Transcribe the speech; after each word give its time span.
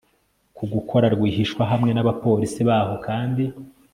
ku 0.55 0.63
gukora 0.73 1.05
rwihishwa 1.15 1.63
hamwe 1.71 1.91
n'abapolisi 1.93 2.61
baho 2.69 2.95
kandi 3.05 3.43